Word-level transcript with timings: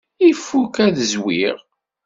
Ifuk 0.29 0.75
ad 0.85 0.97
ẓwiɣ. 1.13 1.57